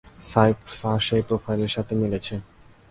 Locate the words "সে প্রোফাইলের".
1.07-1.71